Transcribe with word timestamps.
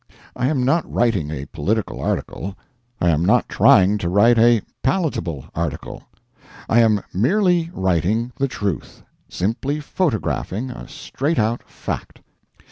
I 0.35 0.47
am 0.47 0.65
not 0.65 0.91
writing 0.91 1.29
a 1.29 1.45
political 1.45 2.01
article; 2.01 2.57
I 2.99 3.11
am 3.11 3.23
not 3.23 3.47
trying 3.47 3.99
to 3.99 4.09
write 4.09 4.39
a 4.39 4.63
palatable 4.81 5.45
article; 5.53 6.01
I 6.67 6.79
am 6.79 7.03
merely 7.13 7.69
writing 7.71 8.31
the 8.35 8.47
truth—simply 8.47 9.79
photographing 9.81 10.71
a 10.71 10.87
straight 10.87 11.37
out 11.37 11.61
fact. 11.69 12.19